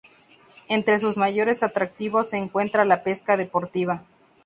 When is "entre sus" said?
0.67-1.15